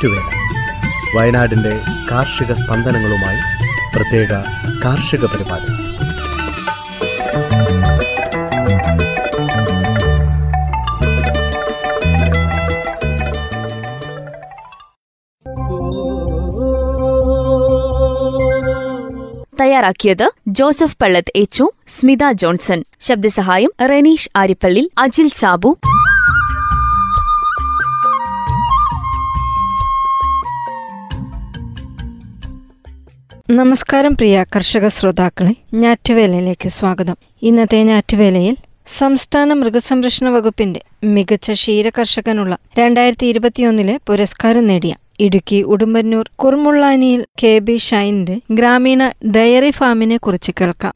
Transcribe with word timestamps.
ഞാറ്റുവേല 0.00 1.18
വയനാടിന്റെ 1.18 1.80
കാർഷിക 2.10 2.52
സ്പന്ദനങ്ങളുമായി 2.52 3.40
പ്രത്യേക 3.96 4.32
കാർഷിക 4.84 5.24
പരിപാടി. 5.24 5.68
തയ്യാറാക്കിയത് 19.60 20.30
ജോസഫ് 20.48 20.96
പള്ളത്ത് 21.02 21.32
എച്ചു 21.36 21.70
സ്മിത 21.88 22.18
ജോൺസൺ. 22.32 22.84
ശബ്ദസഹായം 23.00 23.70
റെനീഷ് 23.88 24.30
ആരിപ്പള്ളി 24.36 24.90
അജിൽ 24.98 25.28
സാബു. 25.28 25.78
നമസ്കാരം 33.50 34.14
പ്രിയ 34.14 34.44
കർഷക 34.56 34.88
ശ്രോതാക്കളെ 34.88 35.54
ഞാറ്റുവേലയിലേക്ക് 35.74 36.68
സ്വാഗതം. 36.68 37.16
ഇന്നത്തെ 37.42 37.82
ഞാറ്റുവേലയിൽ 37.82 38.56
സംസ്ഥാന 38.86 39.52
മൃഗസംരക്ഷണ 39.52 40.28
വകുപ്പിന്റെ 40.28 40.80
മികച്ച 41.04 41.52
ക്ഷീരകർഷകനുള്ള 41.52 42.56
രണ്ടായിരത്തി 42.78 43.26
ഇരുപത്തിയൊന്നിലെ 43.26 44.00
പുരസ്കാരം 44.06 44.66
നേടിയ 44.66 44.94
ഇടുക്കി 45.20 45.62
ഉടുമ്പന്നൂർ 45.62 46.30
കുർമുള്ളാനിയിൽ 46.36 47.24
കെ 47.42 47.58
ബി 47.58 47.76
ഷൈനിന്റെ 47.76 48.40
ഗ്രാമീണ 48.50 49.10
ഡയറി 49.26 49.70
ഫാമിനെ 49.70 50.16
കുറിച്ച് 50.16 50.52
കേൾക്കാം. 50.60 50.94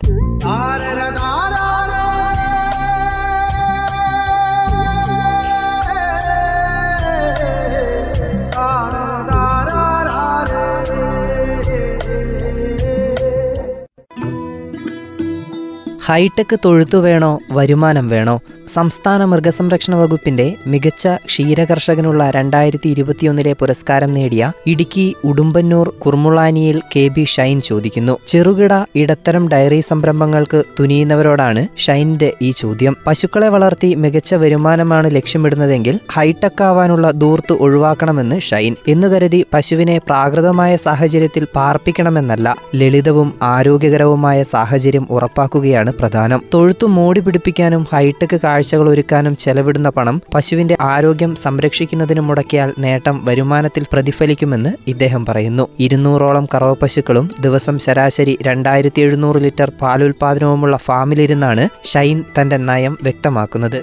ഹൈടെക് 16.05 16.57
തൊഴുത്തു 16.65 16.99
വേണോ 16.99 17.41
വരുമാനം 17.51 18.09
വേണോ? 18.09 18.41
സംസ്ഥാന 18.75 19.25
മൃഗസംരക്ഷണ 19.25 19.95
വകുപ്പിന്റെ 19.95 20.55
മികച്ച 20.67 21.09
ക്ഷീരകർഷകനുള്ള 21.27 22.31
രണ്ടായിരത്തി 22.31 22.89
ഇരുപത്തിയൊന്നിലെ 22.89 23.53
പുരസ്കാരം 23.53 24.15
നേടിയ 24.15 24.53
ഇടുക്കി 24.67 25.15
ഉടുമ്പന്നൂർ 25.25 25.89
കുർമുളാനിയിൽ 25.89 26.83
കെ 26.97 27.09
ബി 27.09 27.25
ഷൈൻ 27.25 27.61
ചോദിക്കുന്നു. 27.61 28.19
ചെറുകിട 28.27 28.85
ഇടത്തരം 28.95 29.49
ഡയറി 29.49 29.81
സംരംഭങ്ങൾക്ക് 29.81 30.63
തുനിയുന്നവരോടാണ് 30.81 31.69
ഷൈനിന്റെ 31.79 32.33
ഈ 32.43 32.51
ചോദ്യം. 32.51 32.97
പശുക്കളെ 33.07 33.49
വളർത്തി 33.49 33.95
മികച്ച 33.95 34.35
വരുമാനമാണ് 34.35 35.15
ലക്ഷ്യമിടുന്നതെങ്കിൽ 35.15 36.01
ഹൈടെക് 36.13 36.63
ആവാനുള്ള 36.63 37.11
ദൂർത്ത് 37.11 37.53
ഒഴിവാക്കണമെന്ന് 37.53 38.41
ഷൈൻ. 38.41 38.77
എന്നു 38.89 39.07
കരുതി 39.07 39.45
പശുവിനെ 39.55 39.99
പ്രാകൃതമായ 39.99 40.77
സാഹചര്യത്തിൽ 40.77 41.47
പാർപ്പിക്കണമെന്നല്ല 41.57 42.57
ലളിതവും 42.75 43.35
ആരോഗ്യകരവുമായ 43.43 44.43
സാഹചര്യം 44.43 45.07
ഉറപ്പാക്കുകയാണ് 45.11 45.93
പ്രധാനം. 45.93 46.43
തൊഴുത്തു 46.55 46.87
മോടി 46.87 47.21
പിടിപ്പിക്കാനും 47.21 47.87
ഹൈടെക് 47.93 48.41
കാഴ്ചകൾ 48.65 48.91
ഒരുക്കാനും 48.91 49.37
ചെലവിടുന്ന 49.37 49.89
പണം 49.89 50.17
പശുവിന്റെ 50.35 50.77
ആരോഗ്യം 50.81 51.35
സംരക്ഷിക്കുന്നതിന് 51.37 52.21
മുടക്കിയാൽ 52.21 52.71
നേട്ടം 52.79 53.25
വരുമാനത്തിൽ 53.25 53.85
പ്രതിഫലിക്കുമെന്ന് 53.93 54.71
ഇദ്ദേഹം 54.87 55.27
പറയുന്നു. 55.27 55.69
ഇരുന്നൂറോളം 55.79 56.47
കറവ 56.55 56.73
പശുക്കളും 56.75 57.31
ദിവസം 57.41 57.79
ശരാശരി 57.79 58.39
രണ്ടായിരത്തി 58.43 59.01
എഴുന്നൂറ് 59.01 59.37
ലിറ്റർ 59.37 59.73
പാലുൽപാദനവുമുള്ള 59.81 60.77
ഫാമിലിരുന്നാണ് 60.77 61.69
ഷൈൻ 61.85 62.25
തന്റെ 62.41 62.57
നയം 62.57 62.97
വ്യക്തമാക്കുന്നത്. 63.03 63.79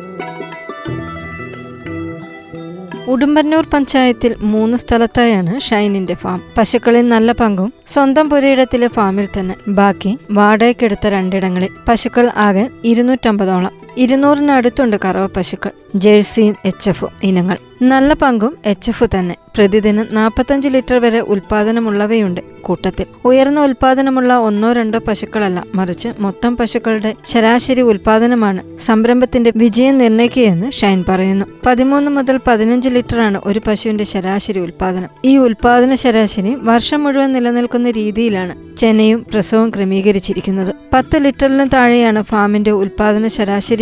ഉടുമ്പന്നൂർ 3.07 3.63
പഞ്ചായത്തിൽ 3.73 4.35
മൂന്ന് 4.39 4.77
സ്ഥലത്തായാണ് 4.77 5.59
ഷൈനിന്റെ 5.59 6.13
ഫാം. 6.13 6.41
പശുക്കളിൽ 6.57 7.09
നല്ല 7.09 7.31
പങ്കും 7.31 7.73
സ്വന്തം 7.87 8.29
പുരയിടത്തിലെ 8.29 8.87
ഫാമിൽ 8.87 9.27
തന്നെ. 9.39 9.55
ബാക്കി 9.67 10.17
വാടകയ്ക്കെടുത്ത 10.31 11.07
രണ്ടിടങ്ങളിൽ 11.07 11.69
പശുക്കൾ 11.87 12.29
ആകെ 12.35 12.69
ഇരുന്നൂറ്റമ്പതോളം. 12.83 13.73
ഇരുന്നൂറിനടുത്തുണ്ട് 13.97 14.97
കറവ 15.05 15.25
പശുക്കൾ 15.25 15.71
ജേഴ്സിയും 15.95 16.55
എച്ച് 16.65 16.89
എഫും 16.89 17.09
ഇനങ്ങൾ. 17.23 17.57
നല്ല 17.81 18.13
പങ്കും 18.13 18.57
എച്ച് 18.65 18.91
എഫ് 18.91 19.03
തന്നെ. 19.03 19.35
പ്രതിദിനം 19.55 20.05
നാൽപ്പത്തഞ്ച് 20.11 20.69
ലിറ്റർ 20.69 20.95
വരെ 20.95 21.19
ഉൽപാദനമുള്ളവയുണ്ട് 21.19 22.41
കൂട്ടത്തിൽ. 22.61 23.05
ഉയർന്ന 23.25 23.63
ഉൽപാദനമുള്ള 23.63 24.37
ഒന്നോ 24.37 24.73
രണ്ടോ 24.73 24.99
പശുക്കളല്ല 25.07 25.63
മറിച്ച് 25.75 26.09
മൊത്തം 26.19 26.57
പശുക്കളുടെ 26.57 27.15
ശരാശരി 27.25 27.81
ഉൽപാദനമാണ് 27.81 28.77
സംരംഭത്തിന്റെ 28.79 29.53
വിജയം 29.55 29.97
നിർണയിക്കുകയെന്ന് 29.97 30.71
ഷൈൻ 30.71 31.05
പറയുന്നു. 31.07 31.45
പതിമൂന്ന് 31.65 32.11
മുതൽ 32.11 32.39
പതിനഞ്ച് 32.47 32.89
ലിറ്ററാണ് 32.89 33.41
ഒരു 33.45 33.61
പശുവിന്റെ 33.67 34.03
ശരാശരി 34.03 34.59
ഉൽപാദനം. 34.59 35.09
ഈ 35.25 35.37
ഉൽപാദന 35.37 35.93
ശരാശരി 35.93 36.55
വർഷം 36.55 37.03
മുഴുവൻ 37.03 37.33
നിലനിൽക്കുന്ന 37.33 37.91
രീതിയിലാണ് 37.91 38.77
ചെനയും 38.77 39.25
പ്രസവവും 39.33 39.69
ക്രമീകരിച്ചിരിക്കുന്നത്. 39.69 40.75
പത്ത് 40.93 41.25
ലിറ്ററിന് 41.25 41.69
താഴെയാണ് 41.73 42.23
ഫാമിന്റെ 42.23 42.71
ഉൽപാദന 42.71 43.27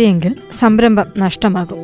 ശരാശരിയെങ്കിൽ 0.00 0.32
സംരംഭം 0.52 1.08
നഷ്ടമാകും. 1.18 1.80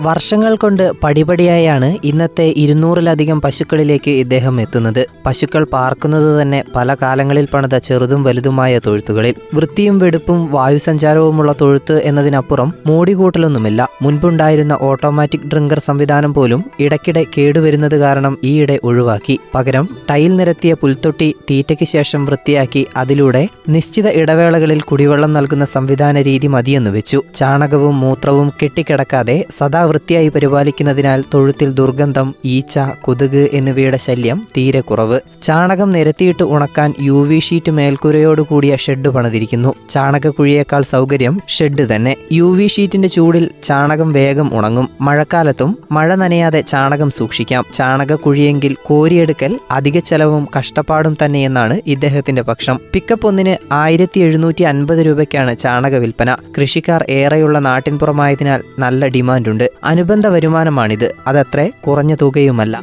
വർഷങ്ങൾ 0.00 0.56
കൊണ്ട് 0.56 0.92
പടിപടിയായാണ് 1.04 1.96
ഇന്നത്തെ 2.04 2.44
ഇരുന്നൂറിലധികം 2.56 3.40
പശുക്കളിലേക്ക് 3.40 4.10
ഇദ്ദേഹം 4.10 4.60
എത്തുന്നത്. 4.60 5.06
പശുക്കൾ 5.26 5.64
പാർക്കുന്നത് 5.64 6.42
തന്നെ 6.42 6.64
പല 6.76 6.94
കാലങ്ങളിൽ 6.94 7.48
പണിത 7.54 7.78
ചെറുതും 7.78 8.22
വലുതുമായ 8.22 8.78
തൊഴുത്തുകളിൽ. 8.78 9.34
വൃത്തിയും 9.54 9.98
വെടുപ്പും 9.98 10.48
വായുസഞ്ചാരവുമുള്ള 10.50 11.54
തൊഴുത്ത് 11.60 12.02
എന്നതിനപ്പുറം 12.02 12.72
മൂടികൂട്ടലൊന്നുമില്ല. 12.86 13.88
മുൻപുണ്ടായിരുന്ന 14.02 14.78
ഓട്ടോമാറ്റിക് 14.80 15.48
ഡ്രിങ്കർ 15.48 15.78
സംവിധാനം 15.78 16.34
പോലും 16.34 16.64
ഇടയ്ക്കിടെ 16.80 17.26
കേടുവരുന്നത് 17.38 17.96
കാരണം 17.96 18.38
ഈയിടെ 18.44 18.80
ഒഴിവാക്കി. 18.84 19.38
പകരം 19.54 19.88
ടൈൽ 20.10 20.36
നിരത്തിയ 20.36 20.74
പുൽത്തൊട്ടി 20.74 21.34
തീറ്റയ്ക്ക് 21.50 21.84
ശേഷം 21.84 22.24
വൃത്തിയാക്കി 22.24 22.86
അതിലൂടെ 22.96 23.48
നിശ്ചിത 23.68 24.08
ഇടവേളകളിൽ 24.08 24.80
കുടിവെള്ളം 24.80 25.32
നൽകുന്ന 25.32 25.64
സംവിധാന 25.64 26.22
രീതി 26.22 26.46
മതിയെന്ന് 26.46 26.90
വെച്ചു. 26.90 27.22
ചാണകവും 27.34 28.00
മൂത്രവും 28.00 28.52
കെട്ടിക്കിടക്കാതെ 28.62 29.44
സദാ 29.58 29.87
വൃത്തിയായി 29.88 30.28
പരിപാലിക്കുന്നതിനാൽ 30.28 31.24
തൊഴുത്തിൽ 31.34 31.72
ദുർഗന്ധം 31.72 32.34
ഈച്ച 32.44 32.78
കൊതുക് 33.02 33.48
എന്നിവയുടെ 33.52 33.96
ശല്യം 33.96 34.46
തീരെ 34.56 34.80
കുറവ്. 34.80 35.20
ചാണകം 35.42 35.90
നിരത്തിയിട്ട് 35.90 36.42
ഉണക്കാൻ 36.42 36.94
യു 37.00 37.26
വി 37.26 37.38
ഷീറ്റ് 37.38 37.70
മേൽക്കൂരയോട് 37.70 38.42
കൂടിയ 38.42 38.76
ഷെഡ് 38.76 39.08
പണിതിരിക്കുന്നു. 39.08 39.74
ചാണകക്കുഴിയേക്കാൾ 39.90 40.82
സൗകര്യം 40.82 41.40
ഷെഡ് 41.48 41.96
തന്നെ. 41.96 42.16
യു 42.32 42.56
വി 42.56 42.66
ഷീറ്റിന്റെ 42.66 43.08
ചൂടിൽ 43.08 43.50
ചാണകം 43.62 44.12
വേഗം 44.12 44.50
ഉണങ്ങും. 44.58 44.88
മഴക്കാലത്തും 45.00 45.78
മഴ 45.92 46.14
നനയാതെ 46.14 46.60
ചാണകം 46.60 47.10
സൂക്ഷിക്കാം. 47.10 47.64
ചാണകക്കുഴിയെങ്കിൽ 47.74 48.76
കോരിയെടുക്കൽ 48.86 49.58
അധിക 49.70 49.98
ചെലവും 49.98 50.48
കഷ്ടപ്പാടും 50.58 51.16
തന്നെയെന്നാണ് 51.24 51.80
ഇദ്ദേഹത്തിന്റെ 51.86 52.42
പക്ഷം. 52.42 52.80
പിക്കപ്പ് 52.92 53.26
ഒന്നിന് 53.26 53.74
ആയിരത്തി 53.74 54.20
എഴുന്നൂറ്റി 54.20 54.62
അൻപത് 54.62 54.98
രൂപയ്ക്കാണ് 54.98 55.58
ചാണക 55.58 55.96
വിൽപ്പന. 55.96 56.36
കൃഷിക്കാർ 56.60 57.04
ഏറെയുള്ള 57.08 57.58
നാട്ടിൻപുറമായതിനാൽ 57.58 58.62
നല്ല 58.78 59.06
ഡിമാൻഡുണ്ട്. 59.06 59.70
അനുബന്ധ 59.84 60.26
വരുമാനമാണിത്. 60.26 61.14
അതത്ര 61.26 61.70
കുറഞ്ഞ 61.86 62.14
തുകയുമല്ല. 62.14 62.82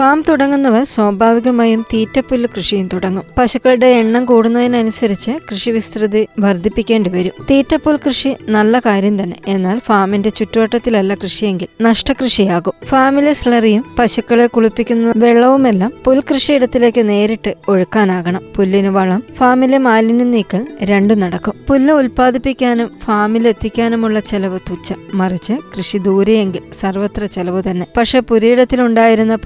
ഫാം 0.00 0.24
തുടങ്ങുന്നവർ 0.28 0.84
സ്വാഭാവികമായും 0.84 1.84
തീറ്റപ്പുല്ല് 1.94 2.48
കൃഷിയും 2.56 2.88
തുടങ്ങും. 2.92 3.24
പശുക്കളുടെ 3.38 3.86
എണ്ണം 3.86 4.24
കൂടുന്നതിനനുസരിച്ച് 4.24 5.30
കൃഷി 5.30 5.70
വിസ്തൃതി 5.70 6.26
വർദ്ധിപ്പിക്കേണ്ടി 6.38 7.10
വരും. 7.10 7.32
തീറ്റപ്പുൽ 7.50 7.98
കൃഷി 8.06 8.36
നല്ല 8.48 8.78
കാര്യം 8.78 9.22
തന്നെ. 9.22 9.36
എന്നാൽ 9.46 9.78
ഫാമിന്റെ 9.78 10.28
ചുറ്റുവട്ടത്തിലല്ല 10.28 11.14
കൃഷിയെങ്കിൽ 11.14 11.66
നഷ്ടകൃഷിയാകും. 11.82 12.72
ഫാമിലെ 12.84 13.32
സ്ലറിയും 13.32 13.84
പശുക്കളെ 13.98 14.46
കുളിപ്പിക്കുന്ന 14.46 15.12
വെള്ളവുമെല്ലാം 15.16 15.92
പുൽകൃഷിയിടത്തിലേക്ക് 16.04 17.08
നേരിട്ട് 17.08 17.54
ഒഴുക്കാനാകണം. 17.68 18.40
പുല്ലിന് 18.56 18.88
വളം 18.88 19.22
ഫാമിലെ 19.36 19.78
മാലിന്യം 19.78 20.30
നീക്കൽ 20.30 20.66
രണ്ടും 20.82 21.20
നടക്കും. 21.20 21.54
പുല്ല് 21.68 21.94
ഉൽപ്പാദിപ്പിക്കാനും 21.94 22.90
ഫാമിലെത്തിക്കാനുമുള്ള 23.04 24.20
ചെലവ് 24.20 24.58
തുച്ഛം. 24.70 24.96
മറിച്ച് 25.14 25.52
കൃഷി 25.76 25.98
ദൂരെയെങ്കിൽ 25.98 26.62
സർവത്ര 26.72 27.24
ചെലവ് 27.24 27.62
തന്നെ. 27.70 27.86
പക്ഷെ 27.96 28.20
പുരയിടത്തിലുണ്ടായിരുന്ന 28.20 29.36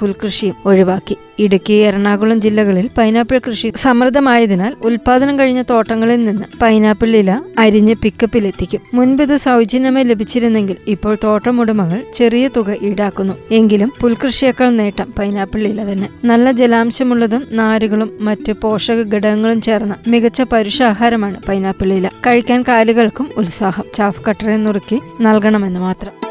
പുൽകൃഷിയും 0.45 0.55
ഒഴിവാക്കി. 0.67 1.17
ഇടുക്കി 1.39 1.73
എറണാകുളം 1.73 2.41
ജില്ലകളിൽ 2.41 2.91
പൈനാപ്പിൾ 2.99 3.39
കൃഷി 3.39 3.73
സമൃദ്ധമായതിനാൽ 3.77 4.75
ഉൽപാദനം 4.83 5.39
കഴിഞ്ഞ 5.39 5.63
തോട്ടങ്ങളിൽ 5.71 6.27
നിന്ന് 6.27 6.45
പൈനാപ്പിൾ 6.63 7.17
ഇല 7.17 7.41
അരിഞ്ഞ് 7.59 7.95
പിക്കപ്പിലെത്തിക്കും. 8.03 8.81
മുൻപ് 8.95 9.23
ഇത് 9.23 9.37
സൗജന്യമായി 9.37 10.05
ലഭിച്ചിരുന്നെങ്കിൽ 10.05 10.77
ഇപ്പോൾ 10.89 11.17
തോട്ടമുടമകൾ 11.25 12.03
ചെറിയ 12.15 12.49
തുക 12.49 12.77
ഈടാക്കുന്നു. 12.83 13.35
എങ്കിലും 13.51 13.93
പുൽകൃഷിയേക്കാൾ 14.01 14.71
നേട്ടം 14.71 15.15
പൈനാപ്പിൾ 15.19 15.69
ഇല 15.69 15.93
തന്നെ. 15.93 16.09
നല്ല 16.25 16.51
ജലാംശമുള്ളതും 16.51 17.45
നാരുകളും 17.51 18.19
മറ്റ് 18.21 18.53
പോഷക 18.53 19.15
ഘടകങ്ങളും 19.15 19.61
ചേർന്ന 19.61 19.97
മികച്ച 20.07 20.43
പരുഷാഹാരമാണ് 20.43 21.41
പൈനാപ്പിൾ 21.49 21.93
ഇല. 21.93 22.07
കഴിക്കാൻ 22.27 22.63
കാലുകൾക്കും 22.69 23.31
ഉത്സാഹം. 23.37 23.85
ചാഫ് 23.95 24.23
കട്ടറെ 24.29 24.57
നുറുക്കി 24.57 25.01
നൽകണമെന്ന് 25.21 25.81
മാത്രം. 25.81 26.24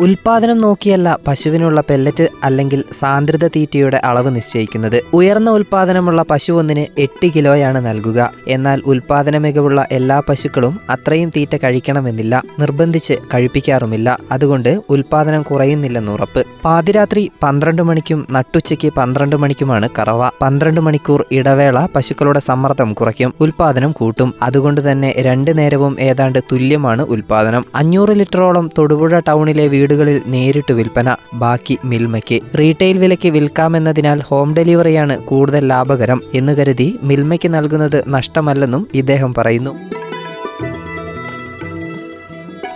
ഉൽപാദനം 0.00 0.58
നോക്കിയല്ല 0.58 1.18
പശുവിനുള്ള 1.28 1.80
പെല്ലറ്റ് 1.80 2.28
അല്ലെങ്കിൽ 2.44 2.84
സാന്ദ്രത 3.00 3.48
തീറ്റയുടെ 3.48 4.00
അളവ് 4.04 4.36
നിശ്ചയിക്കുന്നത്. 4.36 5.02
ഉയർന്ന 5.14 5.50
ഉൽപാദനമുള്ള 5.50 6.24
പശു 6.30 6.52
ഒന്നിന് 6.52 7.00
എട്ട് 7.00 7.26
കിലോയാണ് 7.36 7.86
നൽകുക. 7.86 8.32
എന്നാൽ 8.48 8.82
ഉൽപാദന 8.86 9.38
മികവുള്ള 9.38 9.86
എല്ലാ 9.92 10.22
പശുക്കളും 10.28 10.80
അത്രയും 10.90 11.30
തീറ്റ 11.36 11.56
കഴിക്കണമെന്നില്ല. 11.56 12.42
നിർബന്ധിച്ച് 12.60 13.14
കഴിപ്പിക്കാറുമില്ല. 13.34 14.18
അതുകൊണ്ട് 14.32 14.82
ഉൽപാദനം 14.90 15.42
കുറയുന്നില്ലെന്ന് 15.42 16.12
ഉറപ്പ്. 16.12 16.44
പാതിരാത്രി 16.64 17.30
പന്ത്രണ്ട് 17.42 17.82
മണിക്കും 17.82 18.26
നട്ടുച്ചയ്ക്ക് 18.30 18.92
പന്ത്രണ്ട് 18.92 19.36
മണിക്കുമാണ് 19.36 19.88
കറവ. 19.98 20.28
പന്ത്രണ്ട് 20.42 20.80
മണിക്കൂർ 20.80 21.24
ഇടവേള 21.32 21.86
പശുക്കളുടെ 21.94 22.40
സമ്മർദ്ദം 22.40 22.92
കുറയ്ക്കും. 22.92 23.34
ഉൽപാദനം 23.40 23.92
കൂട്ടും. 23.92 24.34
അതുകൊണ്ട് 24.42 24.92
തന്നെ 24.92 25.14
രണ്ട് 25.18 25.58
നേരവും 25.58 26.00
ഏതാണ്ട് 26.00 26.38
തുല്യമാണ് 26.52 27.02
ഉൽപാദനം. 27.02 27.64
അഞ്ഞൂറ് 27.74 28.08
ലിറ്ററോളം 28.08 28.70
തൊടുപുഴ 28.78 29.18
ടൗണിലെ 29.18 29.68
വീടുകളിൽ 29.90 30.20
നേരിട്ട് 30.26 30.72
വിൽപ്പന 30.72 31.16
ബാക്കി 31.34 31.78
മിൽമയ്ക്ക്. 31.84 32.58
റീറ്റെയിൽ 32.58 32.98
വിലയ്ക്ക് 32.98 33.28
വിൽക്കാമെന്നതിനാൽ 33.28 34.20
ഹോം 34.20 34.54
ഡെലിവറിയാണ് 34.54 35.18
കൂടുതൽ 35.18 35.68
ലാഭകരം 35.68 36.22
എന്ന് 36.34 36.52
കരുതി 36.52 36.98
മിൽമയ്ക്ക് 37.02 37.54
നൽകുന്നത് 37.54 38.04
നഷ്ടമല്ലെന്നും 38.08 38.86
ഇദ്ദേഹം 38.94 39.34
പറയുന്നു. 39.34 39.78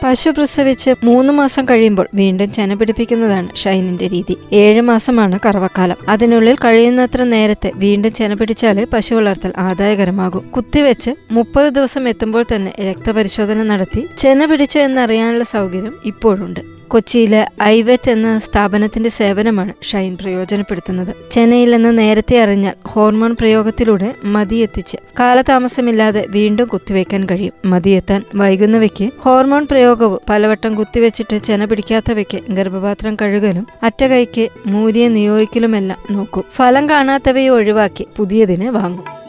പശു 0.04 0.30
പ്രസവിച്ച് 0.30 0.90
മൂന്ന് 1.04 1.32
മാസം 1.32 1.64
കഴിയുമ്പോൾ 1.64 2.08
വീണ്ടും 2.14 2.52
ചെനപിടിപ്പിക്കുന്നതാണ് 2.52 3.56
ഷൈനിന്റെ 3.56 4.06
രീതി. 4.08 4.36
ഏഴ് 4.52 4.80
മാസമാണ് 4.80 5.38
കറവക്കാലം. 5.46 5.96
അതിനുള്ളിൽ 6.08 6.56
കഴിയുന്നത്ര 6.56 7.22
നേരത്തെ 7.22 7.72
വീണ്ടും 7.74 8.12
ചെന 8.12 8.34
പിടിച്ചാൽ 8.34 8.86
പശു 8.92 9.14
വളർത്തൽ 9.14 9.52
ആദായകരമാകും. 9.58 10.50
കുത്തിവെച്ച് 10.56 11.10
മുപ്പത് 11.30 11.72
ദിവസം 11.72 12.08
എത്തുമ്പോൾ 12.08 12.44
തന്നെ 12.54 12.72
രക്തപരിശോധന 12.90 13.62
നടത്തി 13.62 14.06
ചെന 14.18 14.44
പിടിച്ചു 14.44 14.78
എന്നറിയാനുള്ള 14.78 15.44
സൗകര്യം 15.44 15.94
ഇപ്പോഴുണ്ട്. 16.04 16.60
കൊച്ചിയിലെ 16.94 17.48
ഐവെറ്റ് 17.62 18.10
എന്ന 18.10 18.38
സ്ഥാപനത്തിന്റെ 18.38 19.10
സേവനമാണ് 19.10 19.72
ഷൈൻ 19.82 20.18
പ്രയോജനപ്പെടുത്തുന്നത്. 20.20 21.16
ചെന്നൈയിൽ 21.30 21.70
നിന്ന് 21.70 21.98
നേരത്തെ 21.98 22.40
അറിഞ്ഞാൽ 22.40 22.72
ഹോർമോൺ 22.86 23.36
പ്രയോഗത്തിലൂടെ 23.40 24.14
മതിയെത്തിച്ച് 24.24 24.96
കാലതാമസമില്ലാതെ 25.20 26.26
വീണ്ടും 26.30 26.66
കുത്തിവെക്കാൻ 26.66 27.24
കഴിയും. 27.24 27.70
മതിയെത്താൻ 27.70 28.22
വൈകുന്നവയ്ക്ക് 28.34 29.10
ഹോർമോൺ 29.18 29.66
പ്രയോഗവും 29.70 30.20
പലവട്ടം 30.28 30.74
കുത്തിവെച്ചിട്ട് 30.74 31.36
ചെന 31.36 31.64
പിടിക്കാത്തവയ്ക്ക് 31.64 32.52
ഗർഭപാത്രം 32.52 33.16
കഴുകലും 33.22 33.66
അറ്റകൈക്ക് 33.82 34.48
മൂരിയെ 34.66 35.08
നിയോഗിക്കലുമെല്ലാം 35.08 35.98
നോക്കും. 36.10 36.44
ഫലം 36.54 36.90
കാണാത്തവയെ 36.90 37.48
ഒഴിവാക്കി 37.48 38.06
പുതിയതിനെ 38.16 38.70
വാങ്ങും. 38.70 39.23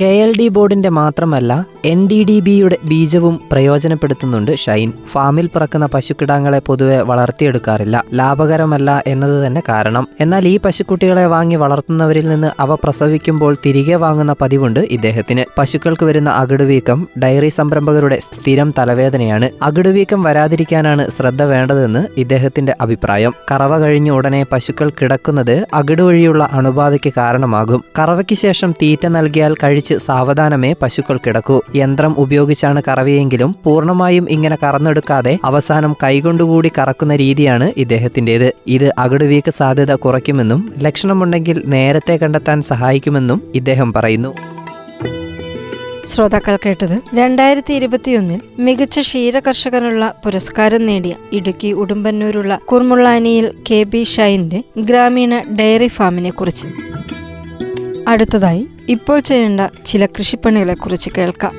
കെ 0.00 0.04
എൽ 0.04 0.36
ഡി 0.38 0.48
ബോർഡിന്റെ 0.48 0.88
മാത്രമല്ല 0.88 1.66
എൻ 1.84 2.08
ഡി 2.08 2.24
ഡി 2.24 2.40
ബിയുടെ 2.40 2.78
ബീജവും 2.84 3.40
പ്രയോജനപ്പെടുത്തുന്നുണ്ട് 3.52 4.56
ഷൈൻ. 4.56 4.92
ഫാമിൽ 5.12 5.46
പിറക്കുന്ന 5.46 5.86
പശുക്കിടാങ്ങളെ 5.86 6.58
പൊതുവെ 6.58 7.00
വളർത്തിയെടുക്കാറില്ല. 7.00 8.04
ലാഭകരമല്ല 8.14 9.02
എന്നത് 9.06 9.46
തന്നെ 9.46 9.62
കാരണം. 9.68 10.08
എന്നാൽ 10.20 10.48
ഈ 10.48 10.58
പശുക്കുട്ടികളെ 10.58 11.26
വാങ്ങി 11.26 11.56
വളർത്തുന്നവരിൽ 11.56 12.28
നിന്ന് 12.28 12.50
അവ 12.60 12.74
പ്രസവിക്കുമ്പോൾ 12.74 13.56
തിരികെ 13.66 13.94
വാങ്ങുന്ന 13.94 14.34
പതിവുണ്ട് 14.40 14.80
ഇദ്ദേഹത്തിന്. 14.80 15.44
പശുക്കൾക്ക് 15.58 16.06
വരുന്ന 16.06 16.30
അകിടുവീക്കം 16.30 17.08
ഡയറി 17.22 17.48
സംരംഭകരുടെ 17.48 18.18
സ്ഥിരം 18.20 18.74
തലവേദനയാണ്. 18.78 19.50
അകിടുവീക്കം 19.62 20.22
വരാതിരിക്കാനാണ് 20.22 21.10
ശ്രദ്ധ 21.10 21.42
വേണ്ടതെന്ന് 21.42 22.06
ഇദ്ദേഹത്തിന്റെ 22.16 22.74
അഭിപ്രായം. 22.80 23.34
കറവ 23.50 23.78
കഴിഞ്ഞ 23.78 24.10
ഉടനെ 24.10 24.46
പശുക്കൾ 24.52 24.90
കിടക്കുന്നത് 24.90 25.66
അകിട് 25.74 26.02
വഴിയുള്ള 26.02 26.48
അണുബാധയ്ക്ക് 26.52 27.12
കാരണമാകും. 27.16 27.84
കറവയ്ക്ക് 27.98 28.34
ശേഷം 28.34 28.72
തീറ്റ 28.72 29.06
നൽകിയാൽ 29.06 29.54
കഴിച്ച് 29.54 29.87
സാവധാനമേ 29.96 30.74
പശുക്കൾ 30.82 31.16
കിടക്കൂ. 31.16 31.60
യന്ത്രം 31.76 32.14
ഉപയോഗിച്ചാണ് 32.18 32.82
കറവയെങ്കിലും 32.88 33.56
പൂർണമായും 33.64 34.30
ഇങ്ങനെ 34.30 34.56
കറന്നെടുക്കാതെ 34.62 35.38
അവസാനം 35.44 35.96
കൈകൊണ്ടുകൂടി 36.04 36.72
കറക്കുന്ന 36.78 37.16
രീതിയാണ് 37.16 37.72
ഇദ്ദേഹത്തിന്റെത്. 37.76 38.52
ഇത് 38.66 38.94
അകടുവീക്ക് 38.98 39.50
സാധ്യത 39.50 39.94
കുറയ്ക്കുമെന്നും 39.94 40.74
ലക്ഷണമുണ്ടെങ്കിൽ 40.78 41.62
നേരത്തെ 41.66 42.16
കണ്ടെത്താൻ 42.16 42.62
സഹായിക്കുമെന്നും 42.62 43.42
ഇദ്ദേഹം 43.54 43.92
പറയുന്നു. 43.92 44.34
ശ്രോതാക്കൾ 46.06 46.56
കേട്ടത് 46.56 47.00
രണ്ടായിരത്തി 47.14 47.74
ഇരുപത്തിയൊന്നിൽ 47.74 48.40
മികച്ച 48.58 49.00
ക്ഷീരകർഷകനുള്ള 49.00 50.14
പുരസ്കാരം 50.24 50.86
നേടിയ 50.86 51.14
ഇടുക്കി 51.32 51.72
ഉടുമ്പന്നൂരുള്ള 51.72 52.60
കുർമുള്ളാനിയിൽ 52.64 53.52
കെ 53.70 53.82
ബി 53.82 54.04
ഷൈന്റെ 54.04 54.64
ഗ്രാമീണ 54.78 55.42
ഡയറി 55.60 55.88
ഫാമിനെ 55.88 56.30
കുറിച്ച് 56.30 56.66
അടുത്തതായി 58.08 58.66
ഇപ്പോൾ 58.88 59.20
ചെയ്യേണ്ട 59.20 59.60
ചില 59.86 60.06
കൃഷിപ്പണികളെ 60.06 60.74
കുറിച്ച് 60.74 61.10
കേൾക്കാം. 61.18 61.54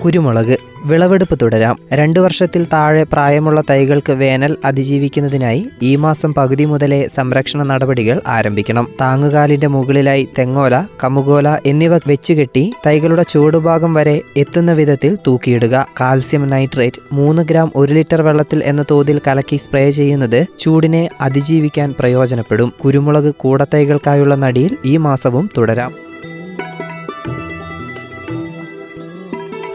കുരുമുളക് 0.00 0.58
വിളവെടുപ്പ് 0.84 1.38
തുടരാം. 1.42 1.78
രണ്ടു 1.94 2.20
വർഷത്തിൽ 2.20 2.66
താഴെ 2.72 3.04
പ്രായമുള്ള 3.04 3.62
തൈകൾക്ക് 3.70 4.12
വേനൽ 4.12 4.56
അതിജീവിക്കുന്നതിനായി 4.64 5.68
ഈ 5.82 5.96
മാസം 5.96 6.34
പകുതി 6.34 6.64
മുതലേ 6.64 7.06
സംരക്ഷണ 7.06 7.62
നടപടികൾ 7.62 8.20
ആരംഭിക്കണം. 8.26 8.88
താങ്ങുകാലിന്റെ 9.00 9.66
മുകളിലായി 9.66 10.28
തെങ്ങോല 10.38 10.82
കമുകോല 11.04 11.48
എന്നിവ 11.48 11.96
വെച്ചുകെട്ടി 11.96 12.74
തൈകളുടെ 12.86 13.22
ചൂടുഭാഗം 13.22 13.94
വരെ 13.94 14.20
എത്തുന്ന 14.36 14.72
വിധത്തിൽ 14.72 15.18
തൂക്കിയിടുക. 15.26 15.86
കാൽസ്യം 16.00 16.50
നൈട്രേറ്റ് 16.50 17.14
മൂന്ന് 17.14 17.42
ഗ്രാം 17.42 17.72
ഒരു 17.76 17.92
ലിറ്റർ 17.92 18.22
വെള്ളത്തിൽ 18.22 18.64
എന്ന 18.64 18.84
തോതിൽ 18.90 19.20
കലക്കി 19.26 19.56
സ്പ്രേ 19.56 19.90
ചെയ്യുന്നത് 19.90 20.46
ചൂടിനെ 20.58 21.10
അതിജീവിക്കാൻ 21.20 21.94
പ്രയോജനപ്പെടും. 21.98 22.72
കുരുമുളക് 22.84 23.34
കൂടത്തൈകൾക്കായുള്ള 23.34 24.34
നടിയിൽ 24.34 24.76
ഈ 24.84 24.96
മാസവും 24.96 25.50
തുടരാം. 25.58 25.92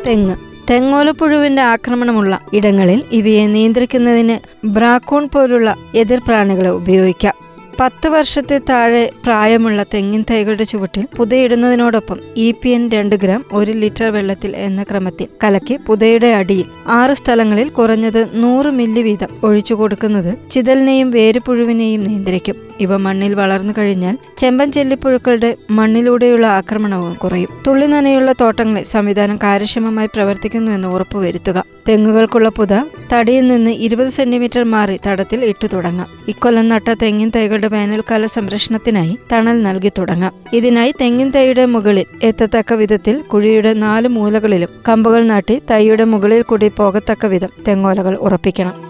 തെങ്ങ് 0.07 0.46
തെങ്ങോലപ്പുഴുവിന്റെ 0.69 1.61
ആക്രമണമുള്ള 1.61 2.39
ഇടങ്ങളിൽ 2.53 3.05
ഇവയെ 3.11 3.45
നിയന്ത്രിക്കുന്നതിന് 3.47 4.35
ബ്രാക്കോൺ 4.67 5.29
പോലുള്ള 5.33 5.69
എതിർപ്രാണികളെ 5.95 6.69
ഉപയോഗിക്കാം. 6.69 7.35
പത്ത് 7.79 8.07
വർഷത്തെ 8.07 8.57
താഴെ 8.69 9.09
പ്രായമുള്ള 9.25 9.83
തെങ്ങിൻ 9.83 10.25
തൈകളുടെ 10.31 10.63
ചുവട്ടിൽ 10.63 11.05
പുതയിടുന്നതിനോടൊപ്പം 11.17 12.19
ഇ 12.37 12.51
പി 12.51 12.69
എൻ 12.69 12.89
രണ്ട് 12.89 13.15
ഗ്രാം 13.15 13.45
ഒരു 13.53 13.71
ലിറ്റർ 13.71 14.05
വെള്ളത്തിൽ 14.05 14.55
എന്ന 14.55 14.83
ക്രമത്തിൽ 14.83 15.27
കലക്കി 15.43 15.79
പുതയുടെ 15.87 16.27
അടിയിൽ 16.27 16.65
ആറ് 16.87 17.11
സ്ഥലങ്ങളിൽ 17.11 17.69
കുറഞ്ഞത് 17.69 18.27
നൂറ് 18.33 18.65
മില്ലി 18.65 19.01
വീതം 19.01 19.27
ഒഴിച്ചു 19.43 19.73
കൊടുക്കുന്നത് 19.73 20.51
ചിതലിനെയും 20.51 21.11
വേരുപുഴുവിനെയും 21.11 22.03
നിയന്ത്രിക്കും. 22.03 22.55
ഇവ 22.79 22.97
മണ്ണിൽ 22.97 23.33
വളർന്നു 23.33 23.73
കഴിഞ്ഞാൽ 23.77 24.17
ചെമ്പൻ 24.37 24.71
ചെല്ലിപ്പുഴുക്കളുടെ 24.71 25.55
മണ്ണിലൂടെയുള്ള 25.71 26.47
ആക്രമണവും 26.47 27.13
കുറയും. 27.13 27.49
തുള്ളി 27.67 27.85
നനയുള്ള 27.85 28.33
തോട്ടങ്ങളെ 28.41 28.83
സംവിധാനം 28.83 29.37
കാര്യക്ഷമമായി 29.37 30.07
പ്രവർത്തിക്കുന്നുവെന്ന് 30.15 30.87
ഉറപ്പുവരുത്തുക. 30.87 31.76
തെങ്ങുകൾക്കുള്ള 31.89 32.49
പുത 32.49 32.73
തടിയിൽ 33.13 33.47
നിന്ന് 33.47 33.71
ഇരുപത് 33.71 34.07
സെന്റിമീറ്റർ 34.07 34.63
മാറി 34.63 34.99
തടത്തിൽ 35.07 35.45
ഇട്ടു 35.45 35.67
തുടങ്ങാം. 35.67 36.07
ഇക്കൊല്ലം 36.27 36.69
നട്ട 36.69 36.93
തെങ്ങിൻ 37.01 37.31
തൈകളുടെ 37.35 37.67
വേനൽക്കാല 37.67 38.25
സംരക്ഷണത്തിനായി 38.25 39.17
തണൽ 39.31 39.61
നൽകി 39.61 39.91
തുടങ്ങാം. 39.97 40.33
ഇതിനായി 40.53 40.93
തെങ്ങിൻ 41.01 41.31
തൈയുടെ 41.31 41.65
മുകളിൽ 41.65 42.05
എത്തത്തക്ക 42.23 42.73
വിധത്തിൽ 42.73 43.21
കുഴിയുടെ 43.21 43.73
നാല് 43.73 44.07
മൂലകളിലും 44.07 44.69
കമ്പുകൾ 44.89 45.23
നാട്ടി 45.23 45.61
തൈയുടെ 45.71 46.03
മുകളിൽ 46.03 46.41
കൂടി 46.41 46.67
പോകത്തക്ക 46.67 47.25
വിധം 47.25 47.49
തെങ്ങോലകൾ 47.67 48.15
ഉറപ്പിക്കണം. 48.15 48.87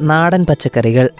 നാടൻ 0.00 0.46
പച്ചക്കറികൾ 0.46 1.10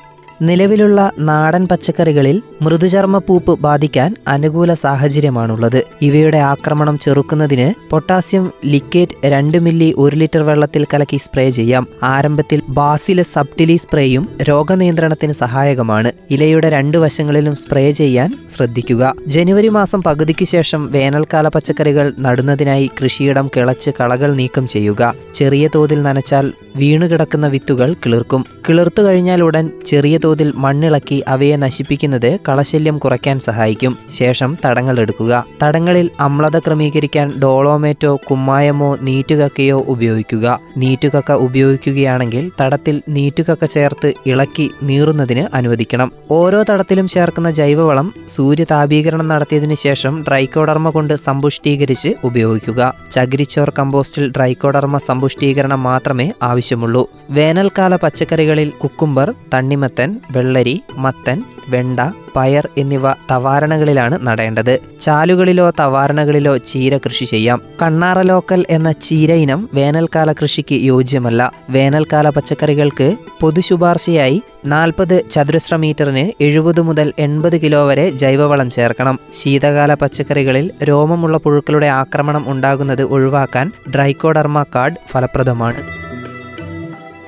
നിലവിലുള്ള 0.47 1.11
നാടൻ 1.19 1.65
പച്ചക്കറികളിൽ 1.65 2.43
മൃദുചർമ്മ 2.63 3.19
പൂപ്പ് 3.19 3.61
ബാധിക്കാൻ 3.61 4.15
അനുകൂല 4.29 4.75
സാഹചര്യമാണുള്ളത്. 4.75 5.85
ഇവയുടെ 6.03 6.39
ആക്രമണം 6.39 6.99
ചെറുക്കുന്നതിന് 6.99 7.91
പൊട്ടാസ്യം 7.91 8.53
ലിക്കേറ്റ് 8.67 9.27
രണ്ട് 9.27 9.59
മില്ലി 9.59 9.95
ഒരു 9.99 10.17
ലിറ്റർ 10.17 10.43
വെള്ളത്തിൽ 10.43 10.87
കലക്കി 10.95 11.17
സ്പ്രേ 11.17 11.51
ചെയ്യാം. 11.51 11.87
ആരംഭത്തിൽ 12.03 12.63
ബാസില 12.69 13.23
സബ്റ്റിലി 13.23 13.77
സ്പ്രേയും 13.77 14.29
രോഗനിയന്ത്രണത്തിന് 14.43 15.33
സഹായകമാണ്. 15.33 16.13
ഇലയുടെ 16.31 16.69
രണ്ട് 16.69 16.99
വശങ്ങളിലും 16.99 17.57
സ്പ്രേ 17.57 17.91
ചെയ്യാൻ 17.91 18.39
ശ്രദ്ധിക്കുക. 18.57 19.15
ജനുവരി 19.27 19.69
മാസം 19.69 20.03
പകുതിക്ക് 20.03 20.45
ശേഷം 20.45 20.93
വേനൽക്കാല 20.93 21.49
പച്ചക്കറികൾ 21.49 22.13
നടുന്നതിനായി 22.19 22.91
കൃഷിയിടം 23.03 23.51
കിളച്ച് 23.57 23.91
കളകൾ 24.01 24.35
നീക്കം 24.35 24.67
ചെയ്യുക. 24.67 25.15
ചെറിയ 25.35 25.69
തോതിൽ 25.75 26.03
നനച്ചാൽ 26.03 26.53
വീണുകിടക്കുന്ന 26.77 27.47
വിത്തുകൾ 27.47 27.93
കിളിർക്കും. 27.93 28.45
കിളിർത്തു 28.69 29.03
കഴിഞ്ഞാൽ 29.03 29.43
ഉടൻ 29.43 29.71
ചെറിയ 29.87 30.19
തോതിൽ 30.19 30.34
മണ്ണിളക്കി 30.43 31.25
അവയെ 31.29 31.57
നശിപ്പിക്കുന്നത് 31.57 32.39
കളശല്യം 32.49 32.99
കുറയ്ക്കാൻ 32.99 33.41
സഹായിക്കും. 33.41 33.99
ശേഷം 34.11 34.57
തടങ്ങൾ 34.65 35.01
എടുക്കുക. 35.01 35.45
തടങ്ങളിൽ 35.63 36.11
അമ്ലത 36.21 36.59
ക്രമീകരിക്കാൻ 36.59 37.33
ഡോളോമേറ്റോ 37.43 38.17
കുമ്മായമോ 38.31 38.97
നീറ്റുകക്കയോ 39.03 39.85
ഉപയോഗിക്കുക. 39.89 40.61
നീറ്റുകക്ക 40.77 41.33
ഉപയോഗിക്കുകയാണെങ്കിൽ 41.33 42.51
തടത്തിൽ 42.61 43.03
നീറ്റുകക്ക 43.09 43.65
ചേർത്ത് 43.65 44.13
ഇളക്കി 44.27 44.71
നീറുന്നതിന് 44.83 45.57
അനുവദിക്കണം. 45.57 46.13
ഓരോ 46.31 46.65
തടത്തിലും 46.71 47.09
ചേർക്കുന്ന 47.09 47.51
ജൈവവളം 47.51 48.15
സൂര്യതാപീകരണം 48.29 49.29
നടത്തിയതിനു 49.29 49.75
ശേഷം 49.75 50.25
ഡ്രൈക്കോഡർമ 50.29 50.91
കൊണ്ട് 50.91 51.15
സമ്പുഷ്ടീകരിച്ച് 51.15 52.15
ഉപയോഗിക്കുക. 52.25 52.95
ചകിരിച്ചോർ 53.11 53.73
കമ്പോസ്റ്റിൽ 53.79 54.31
ഡ്രൈക്കോഡർമ 54.31 54.99
സമ്പുഷ്ടീകരണം 54.99 55.83
മാത്രമേ 55.83 56.33
ആവശ്യമുള്ളൂ. 56.43 57.09
വേനൽക്കാല 57.31 57.97
പച്ചക്കറികളിൽ 57.97 58.71
കുക്കുംബർ 58.71 59.35
തണ്ണിമത്തൻ 59.55 60.14
വെള്ളരി 60.31 60.83
മത്തൻ 60.99 61.43
വെണ്ട 61.69 62.01
പയർ 62.37 62.69
എന്നിവ 62.79 63.13
തവാരണകളിലാണ് 63.31 64.27
നടേണ്ടത്. 64.27 64.79
ചാലുകളിലോ 65.01 65.73
തവാരണകളിലോ 65.81 66.57
ചീര 66.57 66.97
കൃഷി 66.97 67.25
ചെയ്യാം. 67.25 67.61
കണ്ണാറ 67.83 68.21
ലോക്കൽ 68.21 68.65
എന്ന 68.71 68.93
ചീര 68.93 69.33
ഇനം 69.33 69.69
വേനൽക്കാല 69.75 70.33
കൃഷിക്ക് 70.33 70.75
യോജ്യമല്ല. 70.75 71.53
വേനൽക്കാല 71.71 72.31
പച്ചക്കറികൾക്ക് 72.31 73.17
പൊതുശുപാർശയായി 73.41 74.43
നാൽപ്പത് 74.67 75.31
ചതുരശ്ര 75.31 75.77
മീറ്ററിന് 75.77 76.43
എഴുപത് 76.43 76.81
മുതൽ 76.81 77.13
എൺപത് 77.19 77.61
കിലോ 77.61 77.87
വരെ 77.87 78.11
ജൈവവളം 78.11 78.71
ചേർക്കണം. 78.71 79.19
ശീതകാല 79.35 79.95
പച്ചക്കറികളിൽ 79.95 80.71
രോമമുള്ള 80.85 81.39
പുഴുക്കളുടെ 81.39 81.87
ആക്രമണം 81.87 82.45
ഉണ്ടാകുന്നത് 82.47 83.03
ഒഴിവാക്കാൻ 83.03 83.73
ഡ്രൈക്കോഡർമ 83.95 84.63
കാർഡ് 84.75 84.95
ഫലപ്രദമാണ്. 85.11 86.04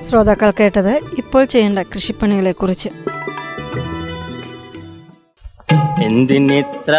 ശ്രോതാക്കൾ 0.09 0.53
കേട്ടത് 0.59 0.93
ഇപ്പോൾ 1.17 1.43
ചെയ്യേണ്ട 1.45 1.79
കൃഷിപ്പണികളെക്കുറിച്ച്. 1.79 2.89
എന്തിനിത്ര 6.03 6.95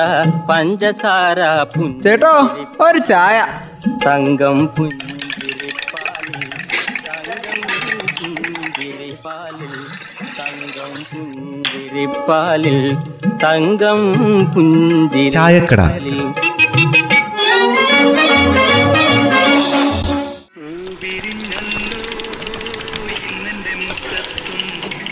പഞ്ചസാര 0.50 1.38
ചേട്ടോ 2.04 2.32
ഒരു 2.86 2.98
ചായ. 2.98 3.36
തങ്കം 4.06 4.58
പുഞ്ചിരിപ്പാലിൽ 4.76 5.24
തങ്കം 10.38 10.92
പുഞ്ചിരിപ്പാലിൽ 11.12 12.78
തങ്കം 13.44 14.00
പുഞ്ചിരിപ്പാലിൽ 14.54 16.20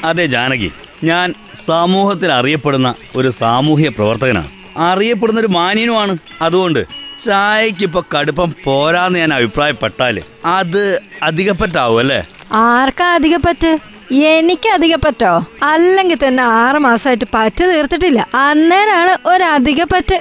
അതെ 0.06 0.26
ജാനകി. 0.26 0.70
ഞാൻ 1.04 1.34
സമൂഹത്തിൽ 1.66 2.32
അറിയപ്പെടുന്ന 2.32 2.94
ഒരു 3.16 3.30
സാമൂഹ്യ 3.40 3.88
പ്രവർത്തകനാണ്. 3.88 4.50
അറിയപ്പെടുന്ന 4.78 5.40
ഒരു 5.40 5.46
മാന്യനുമാണ്. 5.46 6.14
അതുകൊണ്ട് 6.40 6.80
ചായക്ക് 7.24 7.82
ഇപ്പൊ 7.82 8.00
കടുപ്പം 8.14 8.54
പോരാന്ന് 8.64 9.18
ഞാൻ 9.18 9.34
അഭിപ്രായപ്പെട്ടാൽ 9.34 10.16
അത് 10.44 10.82
അധികപ്പറ്റാവും 11.22 11.98
അല്ലേ? 11.98 12.20
ആർക്കാ 12.52 13.06
അധികപ്പറ്റ്? 13.14 13.70
എനിക്ക് 14.14 14.68
അധികപ്പറ്റോ? 14.68 15.30
അല്ലെങ്കിൽ 15.62 16.18
തന്നെ 16.26 16.42
ആറ് 16.42 16.78
മാസമായിട്ട് 16.78 17.24
പറ്റ് 17.34 17.64
തീർത്തിട്ടില്ല. 17.64 18.20
അന്നേരാണ് 18.34 19.28
ഒരു 19.28 19.44
അധികപ്പറ്റ് 19.44 20.16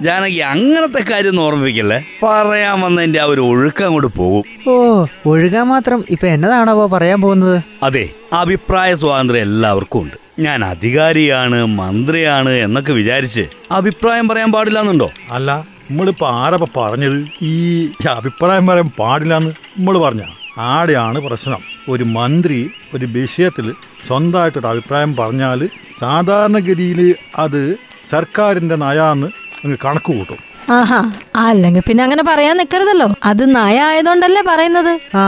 ജാനകി 0.00 0.36
അങ്ങനത്തെ 0.36 1.10
കാര്യം 1.10 1.28
ഒന്നും 1.28 1.42
ഓർമ്മിപ്പിക്കല്ലേ? 1.42 2.04
പറയാൻ 2.22 2.80
വന്നതിന്റെ 2.80 3.20
ആ 3.20 3.24
ഒരു 3.24 3.40
ഒഴുക്കം 3.40 3.86
അങ്ങോട്ട് 3.86 4.06
പോകും. 4.06 4.44
ഓ 4.68 5.06
ഒഴുകാൻ 5.26 5.66
മാത്രം 5.66 6.04
ഇപ്പൊ 6.10 6.26
എന്നതാണോ 6.26 6.86
പറയാൻ 6.86 7.20
പോകുന്നത്? 7.20 7.62
അതെ 7.82 8.10
അഭിപ്രായ 8.32 8.94
സ്വാതന്ത്ര്യം 8.94 9.42
എല്ലാവർക്കും 9.42 10.02
ഉണ്ട്. 10.02 10.16
ഞാൻ 10.38 10.64
അധികാരിയാണ് 10.64 11.66
മന്ത്രിയാണ് 11.66 12.50
എന്നൊക്കെ 12.50 12.92
വിചാരിച്ച് 12.92 13.44
അഭിപ്രായം 13.70 14.28
പറയാൻ 14.28 14.52
പാടില്ലാന്നുണ്ടോ? 14.52 15.10
അല്ല 15.30 15.66
നമ്മളിപ്പോ 15.90 16.26
ആരപ്പ 16.28 16.80
പറഞ്ഞത്? 16.80 17.26
ഈ 17.42 17.86
അഭിപ്രായം 18.10 18.66
പറയാൻ 18.66 18.90
പാടില്ലാന്ന് 18.98 19.50
നമ്മൾ 19.50 19.98
പറഞ്ഞ 19.98 20.20
ആടെയാണ് 20.58 21.18
പ്രശ്നം. 21.18 21.60
ഒരു 21.88 22.04
മന്ത്രി 22.04 22.70
ഒരു 22.94 23.06
വിഷയത്തിൽ 23.06 23.74
സ്വന്തമായിട്ടൊരു 24.06 24.66
അഭിപ്രായം 24.66 25.16
പറഞ്ഞാൽ 25.16 25.68
സാധാരണഗതിയിൽ 26.00 27.14
അത് 27.38 27.78
സർക്കാരിന്റെ 28.10 28.76
നയാന്ന് 28.76 29.28
അങ്ങ് 29.64 29.78
കണക്ക് 29.84 30.12
കൂട്ടും. 30.12 30.40
ആഹാ 30.70 30.98
അല്ലെങ്കിൽ 31.36 31.82
പിന്നെ 31.88 32.04
അങ്ങനെ 32.04 32.22
പറയാൻ 32.28 32.56
നിൽക്കരുതല്ലോ 32.56 33.06
അത് 33.24 33.42
നയ 33.56 33.76
ആയതുകൊണ്ടല്ലേ 33.80 34.42
പറയുന്നത്? 34.48 34.90
ആ 35.16 35.22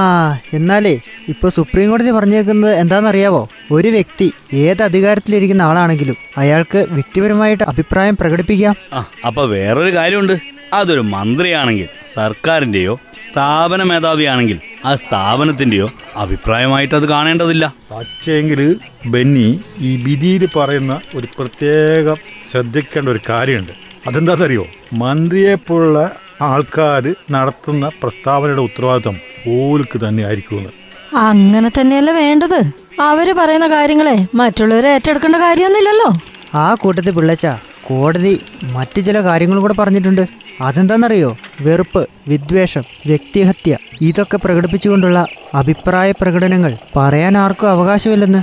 എന്നാലേ 0.52 0.92
ഇപ്പൊ 1.28 1.48
സുപ്രീം 1.48 1.90
കോടതി 1.90 2.10
പറഞ്ഞേക്കുന്നത് 2.10 2.74
എന്താണെന്നറിയാവോ? 2.74 3.42
ഒരു 3.70 3.88
വ്യക്തി 3.88 4.28
ഏത് 4.52 4.82
അധികാരത്തിലിരിക്കുന്ന 4.82 5.62
ആളാണെങ്കിലും 5.62 6.16
അയാൾക്ക് 6.36 6.86
വ്യക്തിപരമായിട്ട് 6.90 7.64
അഭിപ്രായം 7.64 8.16
പ്രകടിപ്പിക്കാം. 8.20 8.76
ആ 8.92 9.02
അപ്പൊ 9.26 9.44
വേറൊരു 9.46 9.94
കാര്യമുണ്ട്. 9.94 10.36
അതൊരു 10.72 11.00
മന്ത്രിയാണെങ്കിൽ 11.14 11.88
സർക്കാരിന്റെയോ 12.14 12.94
സ്ഥാപന 13.20 13.82
മേധാവിയാണെങ്കിൽ 13.82 14.58
ആ 14.84 14.94
സ്ഥാപനത്തിന്റെയോ 14.94 15.90
അഭിപ്രായമായിട്ട് 16.16 16.94
അത് 16.94 17.08
കാണേണ്ടതില്ല. 17.08 17.72
പക്ഷേങ്കിൽ 17.90 18.76
ബെന്നി 19.06 19.60
ഈ 19.78 20.02
വിധിയിൽ 20.04 20.48
പറയുന്ന 20.56 21.00
ഒരു 21.14 21.26
പ്രത്യേക 21.38 22.14
ശ്രദ്ധിക്കേണ്ട 22.46 23.08
ഒരു 23.08 23.20
കാര്യമുണ്ട്. 23.28 23.72
അതെന്താണെന്നറിയോ 24.06 24.66
മന്ത്രിയെപ്പോലുള്ള 24.92 26.10
ആൾക്കാർ 26.40 27.14
നടത്തുന്ന 27.30 27.90
പ്രസ്താവനയുടെ 28.02 28.62
ഉത്തരവാദിത്വം 28.62 29.16
ഓൽക്ക് 29.48 30.08
തന്നെ 30.08 30.22
ആയിരിക്കുമെന്ന്. 30.22 30.70
അങ്ങനെ 31.14 31.70
തന്നെയല്ല 31.80 32.10
വേണ്ടത്? 32.10 32.60
അവർ 33.00 33.36
പറയുന്ന 33.38 33.66
കാര്യങ്ങളെ 33.66 34.26
മറ്റുള്ളവരെ 34.34 34.88
ഏറ്റെടുക്കേണ്ട 34.88 35.36
കാര്യമൊന്നുമില്ലല്ലോ. 35.36 36.12
ആ 36.54 36.74
കൂട്ടത്തിൽ 36.74 37.10
പിള്ളച്ച 37.10 37.46
കോടതി 37.90 38.40
മറ്റു 38.62 39.00
ചില 39.00 39.20
കാര്യങ്ങളും 39.20 39.62
കൂടെ 39.62 39.74
പറഞ്ഞിട്ടുണ്ട്. 39.74 40.24
അതെന്താണെന്നറിയോ? 40.60 41.36
വെറുപ്പ് 41.60 42.08
വിദ്വേഷം 42.28 42.84
വ്യക്തിഹത്യ 43.06 43.76
ഇതൊക്കെ 44.00 44.36
പ്രകടിപ്പിച്ചുകൊണ്ടുള്ള 44.36 45.26
അഭിപ്രായ 45.54 46.10
പ്രകടനങ്ങൾ 46.20 46.76
പറയാൻ 46.96 47.38
ആർക്കും 47.38 47.70
അവകാശമില്ലെന്ന്. 47.70 48.42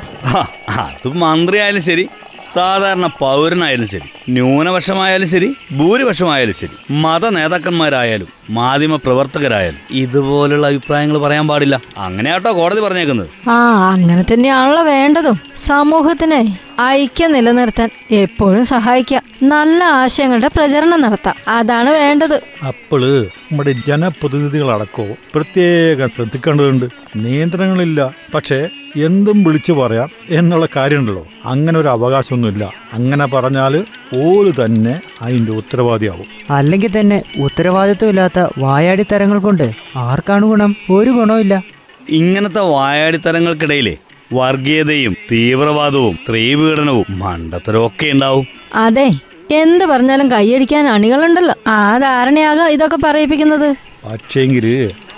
അത് 0.70 1.08
മന്ത്രിയായാലും 1.08 1.82
ശരി 1.82 2.08
സാധാരണ 2.54 3.06
പൗരനായാലും 3.20 3.88
ശരി 3.88 4.08
ന്യൂനപക്ഷമായാലും 4.30 5.28
ശരി 5.28 5.50
ഭൂരിപക്ഷമായാലും 5.72 6.54
ശരി 6.54 6.76
മത 7.06 7.26
നേതാക്കന്മാരായാലും. 7.30 8.30
മാധ്യമ 8.50 8.96
പ്രവർത്തകരായാലും 8.96 9.80
ഇതുപോലുള്ള 9.92 10.68
അഭിപ്രായങ്ങൾ 10.68 11.18
പറയാൻ 11.18 11.48
പാടില്ല. 11.48 11.80
അങ്ങനെയാട്ടോ 11.98 12.54
കോടതി 12.54 12.80
പറഞ്ഞേക്കുന്നത്. 12.80 13.50
ആ 13.50 13.90
അങ്ങനെ 13.94 14.26
തന്നെയാണല്ലോ 14.34 14.84
വേണ്ടതും. 14.84 15.40
സമൂഹത്തിന് 15.58 16.68
ഐക്യം 16.82 17.34
നിലനിർത്താൻ 17.34 17.90
എപ്പോഴും 18.12 18.66
സഹായിക്കാം 18.66 19.22
നല്ല 19.44 19.84
ആശയങ്ങളുടെ 19.84 20.48
പ്രചരണം 20.48 21.02
നടത്താം. 21.02 21.36
അതാണ് 21.48 21.90
വേണ്ടത്. 21.90 22.42
അപ്പോൾ 22.68 23.24
നമ്മുടെ 23.24 23.76
ജനപ്രതിനിധികളടക്കോ 23.88 25.08
പ്രത്യേകം 25.36 26.10
ശ്രദ്ധിക്കേണ്ടതുണ്ട്. 26.10 26.86
നിയന്ത്രണങ്ങളില്ല. 27.16 28.14
പക്ഷേ 28.34 28.70
എന്തും 28.96 29.44
വിളിച്ചു 29.44 29.74
പറയാം 29.74 30.10
എന്നുള്ള 30.30 30.68
കാര്യമുണ്ടല്ലോ. 30.76 31.28
അങ്ങനെ 31.46 31.80
ഒരു 31.80 31.88
അവകാശമൊന്നുമില്ല. 31.88 32.74
അങ്ങനെ 32.94 33.26
പറഞ്ഞാൽ 33.26 33.86
ഓൽ 34.16 34.54
തന്നെ 34.66 35.02
അതിന്റെ 35.22 35.52
ഉത്തരവാദിയാവും. 35.52 36.26
അല്ലെങ്കിൽ 36.50 37.00
തന്നെ 37.00 37.24
ഉത്തരവാദിത്വമില്ലാത്ത 37.38 38.37
വായാടിത്തരങ്ങൾ 38.58 39.40
കൊണ്ട് 39.40 39.72
ആർക്കാണ് 39.96 40.46
ഗുണം? 40.46 40.76
ഒരു 40.90 41.10
ഗുണവുമില്ല 41.10 41.64
ഇങ്ങനത്തെ 42.10 42.60
വായാടിത്തരങ്ങൾക്കിടയിലെ 42.60 43.98
വർഗീയതയും 44.34 45.16
തീവ്രവാദവും 45.32 46.16
സ്ത്രീപീഡനവും 46.16 47.06
മണ്ടത്തരവും 47.20 47.86
ഒക്കെ 47.86 48.08
ഉണ്ടാവും. 48.08 48.46
അതെ 48.76 49.08
എന്ത് 49.52 49.86
പറഞ്ഞാലും 49.86 50.32
കൈയടിക്കാൻ 50.32 50.88
അണികളുണ്ടല്ലോ. 50.88 51.56
ആ 51.68 51.98
ധാരണയാകാം 51.98 52.70
ഇതൊക്കെ 52.70 52.98
പറയിപ്പിക്കുന്നത്. 53.06 53.76
പക്ഷേങ്കിൽ 54.06 54.66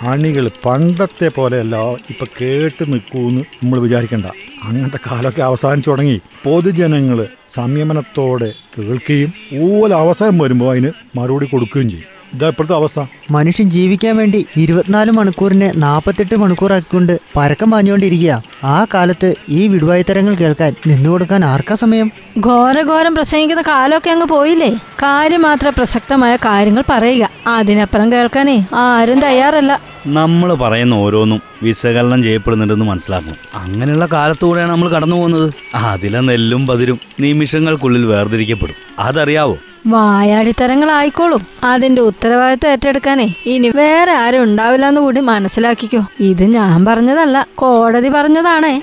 അണികൾ 0.02 0.50
പണ്ടത്തെ 0.64 1.28
പോലെയല്ല 1.28 1.76
ഇപ്പൊ 2.10 2.26
കേട്ട് 2.40 2.92
നിൽക്കൂന്ന് 2.92 3.40
നമ്മൾ 3.40 3.78
വിചാരിക്കണ്ട. 3.78 4.26
അങ്ങനത്തെ 4.64 4.98
കാലമൊക്കെ 5.10 5.42
അവസാനിച്ചു 5.42 5.90
തുടങ്ങി. 5.90 6.20
പൊതുജനങ്ങൾ 6.44 7.26
സംയമനത്തോടെ 7.48 8.50
കേൾക്കുകയും 8.78 9.32
ഓല 9.62 9.94
അവസരം 9.94 10.38
വരുമ്പോൾ 10.38 10.70
അതിന് 10.70 10.90
മറുപടി 11.18 11.46
കൊടുക്കുകയും 11.46 11.90
ചെയ്യും. 11.90 12.09
ഇതാ 12.34 12.48
ഇപ്പോഴത്തെ 12.48 12.74
അവസ്ഥ. 12.74 13.00
മനുഷ്യൻ 13.30 13.70
ജീവിക്കാൻ 13.70 14.16
വേണ്ടി 14.16 14.46
ഇരുപത്തിനാല് 14.56 15.10
മണിക്കൂറിനെ 15.10 15.72
നാൽപ്പത്തെട്ട് 15.76 16.36
മണിക്കൂറാക്കിക്കൊണ്ട് 16.36 17.20
പരക്കം 17.36 17.70
പാഞ്ഞുകൊണ്ടിരിക്കുക. 17.70 18.42
ആ 18.64 18.86
കാലത്ത് 18.94 19.34
ഈ 19.48 19.68
വിടുവായുത്തരങ്ങൾ 19.68 20.34
കേൾക്കാൻ 20.34 20.74
നിന്നുകൊടുക്കാൻ 20.86 21.44
ആർക്കാ 21.44 21.74
സമയം? 21.74 22.10
ഘോരഘോരം 22.46 23.14
പ്രസംഗിക്കുന്ന 23.14 23.62
കാലമൊക്കെ 23.68 24.10
അങ്ങ് 24.10 24.26
പോയില്ലേ? 24.26 24.74
കാര്യം 25.02 25.42
മാത്രം 25.42 25.72
പ്രസക്തമായ 25.76 26.36
കാര്യങ്ങൾ 26.36 26.82
പറയുക. 26.90 27.28
അതിനപ്പുറം 27.46 28.12
കേൾക്കാനേ 28.12 28.66
ആരും 28.74 29.20
തയ്യാറല്ല. 29.20 29.80
നമ്മൾ 30.06 30.54
പറയുന്ന 30.54 30.94
ഓരോന്നും 30.94 31.42
വിശകലനം 31.62 32.22
ചെയ്യപ്പെടുന്നുണ്ടെന്ന് 32.22 32.84
മനസ്സിലാക്കണം. 32.84 33.36
അങ്ങനെയുള്ള 33.54 34.08
കാലത്തൂടെയാണ് 34.12 34.70
നമ്മൾ 34.70 34.88
കടന്നു 34.88 35.16
പോകുന്നത് 35.16 35.52
അതിലെ 35.74 36.20
നെല്ലും 36.20 36.66
പതിരും 36.66 37.00
നിമിഷങ്ങൾക്കുള്ളിൽ 37.20 38.06
വേർതിരിക്കപ്പെടും. 38.06 38.74
അതറിയാവോ? 38.98 39.58
വായാടിത്തരങ്ങളായിക്കോളും. 39.86 41.46
അതിന്റെ 41.64 42.02
ഉത്തരവാദിത്തം 42.02 42.70
ഏറ്റെടുക്കാനേ 42.70 43.34
ഇനി 43.46 43.68
വേറെ 43.68 44.12
ആരും 44.12 44.42
ഉണ്ടാവില്ല 44.42 44.88
എന്ന് 44.88 45.00
കൂടി 45.00 45.20
മനസ്സിലാക്കിക്കോ. 45.20 46.02
ഇത് 46.20 46.44
ഞാൻ 46.44 46.84
പറഞ്ഞതല്ല 46.84 47.46
കോടതി 47.54 48.08
പറഞ്ഞതാണേ. 48.08 48.82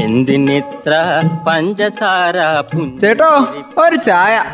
എന്തിനിത്ര 0.00 0.92
പഞ്ചസാര 1.46 2.36
ചേട്ടോ 3.00 3.46
ഒരു 3.78 3.96
ചായ. 3.96 4.44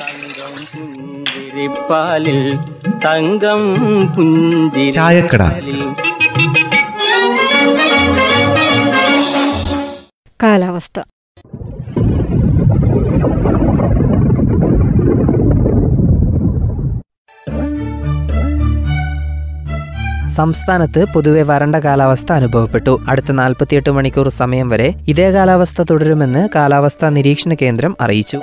തങ്കം 0.00 0.54
പുഞ്ചിരിപ്പാലിൽ 0.74 2.40
തങ്കം 3.04 3.62
പുഞ്ചിരിപ്പാലിൽ. 4.16 5.82
കാലാവസ്ഥ. 10.42 11.00
സംസ്ഥാനത്ത് 20.28 21.04
പൊതുവെ 21.14 21.42
വരണ്ട 21.42 21.76
കാലാവസ്ഥ 21.76 22.32
അനുഭവപ്പെട്ടു. 22.32 23.00
അടുത്ത 23.08 23.32
നാൽപ്പത്തിയെട്ട് 23.32 23.90
മണിക്കൂർ 23.90 24.28
സമയം 24.28 24.68
വരെ 24.68 24.94
ഇതേ 25.08 25.30
കാലാവസ്ഥ 25.30 25.82
തുടരുമെന്ന് 25.82 26.48
കാലാവസ്ഥാ 26.54 27.08
നിരീക്ഷണ 27.08 27.54
കേന്ദ്രം 27.54 27.96
അറിയിച്ചു. 28.00 28.40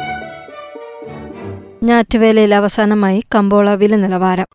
ഞാറ്റുവേലയിൽ 1.83 2.55
അവസാനമായി 2.55 3.24
കമ്പോള 3.36 3.69
വില 3.74 3.95
നിലവാരം. 3.95 4.45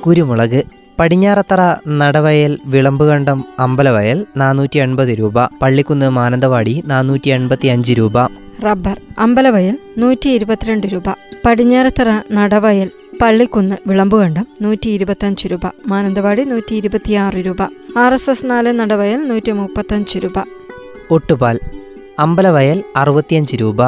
കുരുമുളക് 0.00 0.62
പടിഞ്ഞാറത്തറ 0.98 1.60
നടവയൽ 1.88 2.58
വിളമ്പുകണ്ടം 2.66 3.44
അമ്പലവയൽ 3.58 4.26
നാനൂറ്റി 4.36 4.78
എൺപത് 4.78 5.18
രൂപ 5.18 5.38
പള്ളിക്കുന്ന് 5.62 6.10
മാനന്തവാടി 6.10 6.82
നാനൂറ്റി 6.86 7.30
എൺപത്തി 7.30 7.68
അഞ്ച് 7.68 7.92
രൂപ. 7.92 8.16
റബ്ബർ 8.64 9.00
അമ്പലവയൽ 9.18 9.78
നൂറ്റി 9.98 10.28
ഇരുപത്തിരണ്ട് 10.28 10.86
രൂപ 10.92 11.08
പടിഞ്ഞാറത്തറ 11.46 12.10
നടവയൽ 12.32 12.90
പള്ളിക്കുന്ന് 13.22 13.76
വിളമ്പുകണ്ടം 13.86 14.46
നൂറ്റി 14.62 14.88
ഇരുപത്തഞ്ച് 14.88 15.48
രൂപ 15.48 15.66
മാനന്തവാടി 15.86 16.44
നൂറ്റി 16.44 16.74
ഇരുപത്തിയാറ് 16.74 17.46
രൂപ 17.46 17.60
ആർ 17.98 18.14
എസ് 18.14 18.30
എസ് 18.30 18.46
നാല് 18.46 18.78
നടവയൽ 18.78 19.28
നൂറ്റി 19.28 19.52
മുപ്പത്തഞ്ച് 19.52 20.18
രൂപ. 20.18 20.38
ഒട്ടുപാൽ 21.10 21.58
അമ്പലവയൽ 22.18 22.84
അറുപത്തിയഞ്ച് 22.96 23.56
രൂപ 23.56 23.80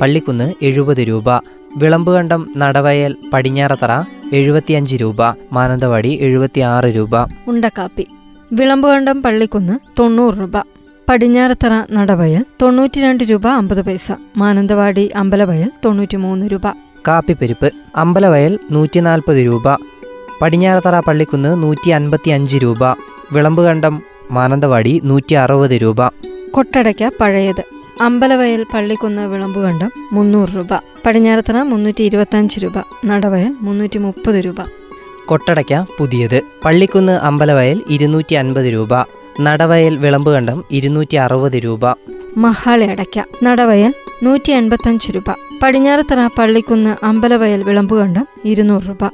പള്ളിക്കുന്ന് 0.00 0.54
എഴുപത് 0.62 1.08
രൂപ 1.08 1.28
വിളമ്പുകണ്ടം 1.76 2.48
നടവയൽ 2.56 3.16
പടിഞ്ഞാറത്തറ 3.32 4.02
എഴുപത്തിയഞ്ച് 4.32 4.96
രൂപ 4.96 5.16
മാനന്തവാടി 5.52 6.08
എഴുപത്തിയാറ് 6.08 6.84
രൂപ. 6.84 7.24
ഉണ്ടക്കാപ്പി. 7.48 8.06
വിളമ്പുകണ്ടം 8.52 9.22
പള്ളിക്കുന്ന് 9.22 9.78
തൊണ്ണൂറ് 9.98 10.34
രൂപ. 10.40 10.58
പടിഞ്ഞാറത്തറ 11.08 11.92
നടവയൽ 11.92 12.44
തൊണ്ണൂറ്റിരണ്ട് 12.62 13.24
രൂപ 13.24 13.48
അമ്പത് 13.48 13.82
പൈസ 13.82 14.12
മാനന്തവാടി 14.36 15.10
അമ്പലവയൽ 15.16 15.70
തൊണ്ണൂറ്റി 15.84 16.16
മൂന്ന് 16.16 16.46
രൂപ. 16.46 16.70
കാപ്പിപ്പെരുപ്പ് 17.08 17.72
അമ്പലവയൽ 17.96 18.58
നൂറ്റി 18.70 19.00
നാൽപ്പത് 19.00 19.36
രൂപ. 19.36 19.74
പടിഞ്ഞാറത്തറ 20.42 21.00
പള്ളിക്കുന്ന് 21.00 21.62
നൂറ്റി 21.62 21.90
അൻപത്തി 21.90 22.30
അഞ്ച് 22.30 22.56
രൂപ. 22.56 22.84
വിളമ്പുകണ്ടം 23.32 24.02
മാനന്തവാടി 24.30 25.00
നൂറ്റി 25.04 25.34
അറുപത് 25.34 25.70
രൂപ. 25.70 26.08
കൊട്ടടയ്ക്ക 26.50 27.10
പഴയത്. 27.20 27.79
അമ്പലവയൽ 28.00 28.66
പള്ളിക്കുന്ന് 28.74 29.22
വിളമ്പുകണ്ടം 29.28 29.92
മുന്നൂറ് 30.12 30.48
രൂപ. 30.56 30.66
പടിഞ്ഞാറത്തറ 31.06 31.62
മുന്നൂറ്റി 31.62 32.02
ഇരുപത്തഞ്ച് 32.02 32.60
രൂപ. 32.60 32.72
നടവയൽ 33.06 33.56
മുന്നൂറ്റി 33.60 33.98
മുപ്പത് 33.98 34.34
രൂപ. 34.34 34.54
കൊട്ടടയ്ക്ക 35.26 35.84
പുതിയത്. 35.98 36.42
പള്ളിക്കുന്ന് 36.64 37.12
അമ്പലവയൽ 37.12 37.82
ഇരുന്നൂറ്റി 37.90 38.34
അൻപത് 38.34 38.72
രൂപ. 38.72 38.88
നടവയൽ 39.40 39.96
വിളമ്പുകണ്ടം 39.96 40.64
ഇരുന്നൂറ്റി 40.70 41.16
അറുപത് 41.16 41.52
രൂപ. 41.52 41.80
മഹാളി 42.36 42.84
അടയ്ക്ക. 42.84 43.22
നടവയൽ 43.44 43.94
നൂറ്റി 44.22 44.50
എൺപത്തഞ്ച് 44.52 45.12
രൂപ. 45.12 45.24
പടിഞ്ഞാറത്തറ 45.62 46.26
പള്ളിക്കുന്ന് 46.38 47.04
അമ്പലവയൽ 47.04 47.62
വിളമ്പുകണ്ടം 47.62 48.26
ഇരുന്നൂറ് 48.44 48.82
രൂപ. 48.82 49.10